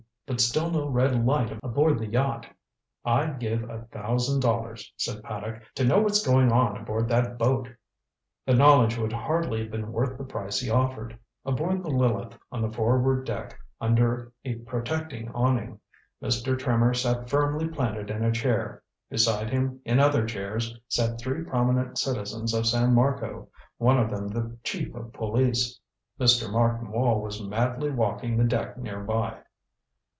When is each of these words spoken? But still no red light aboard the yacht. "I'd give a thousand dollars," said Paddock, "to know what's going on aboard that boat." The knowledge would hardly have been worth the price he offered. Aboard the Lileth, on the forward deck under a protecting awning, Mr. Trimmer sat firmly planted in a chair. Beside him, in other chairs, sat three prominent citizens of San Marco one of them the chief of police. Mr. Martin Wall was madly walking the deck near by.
But 0.27 0.39
still 0.39 0.71
no 0.71 0.87
red 0.87 1.25
light 1.25 1.59
aboard 1.61 1.99
the 1.99 2.07
yacht. 2.07 2.47
"I'd 3.03 3.37
give 3.37 3.69
a 3.69 3.81
thousand 3.91 4.39
dollars," 4.39 4.93
said 4.95 5.21
Paddock, 5.23 5.61
"to 5.75 5.83
know 5.83 5.99
what's 5.99 6.25
going 6.25 6.53
on 6.53 6.77
aboard 6.77 7.09
that 7.09 7.37
boat." 7.37 7.67
The 8.45 8.53
knowledge 8.53 8.97
would 8.97 9.11
hardly 9.11 9.59
have 9.61 9.71
been 9.71 9.91
worth 9.91 10.17
the 10.17 10.23
price 10.23 10.57
he 10.61 10.69
offered. 10.69 11.19
Aboard 11.43 11.83
the 11.83 11.89
Lileth, 11.89 12.37
on 12.49 12.61
the 12.61 12.71
forward 12.71 13.25
deck 13.25 13.59
under 13.81 14.31
a 14.45 14.55
protecting 14.55 15.29
awning, 15.35 15.77
Mr. 16.23 16.57
Trimmer 16.57 16.93
sat 16.93 17.29
firmly 17.29 17.67
planted 17.67 18.09
in 18.09 18.23
a 18.23 18.31
chair. 18.31 18.83
Beside 19.09 19.49
him, 19.49 19.81
in 19.83 19.99
other 19.99 20.25
chairs, 20.25 20.73
sat 20.87 21.19
three 21.19 21.43
prominent 21.43 21.97
citizens 21.97 22.53
of 22.53 22.65
San 22.65 22.95
Marco 22.95 23.49
one 23.79 23.99
of 23.99 24.09
them 24.09 24.29
the 24.29 24.57
chief 24.63 24.95
of 24.95 25.11
police. 25.11 25.77
Mr. 26.21 26.49
Martin 26.49 26.89
Wall 26.89 27.19
was 27.21 27.43
madly 27.43 27.91
walking 27.91 28.37
the 28.37 28.45
deck 28.45 28.77
near 28.77 29.01
by. 29.03 29.35